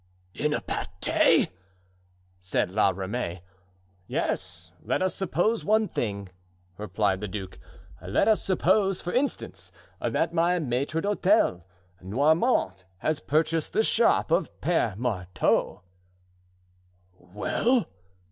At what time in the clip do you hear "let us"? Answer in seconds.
4.81-5.13, 8.01-8.41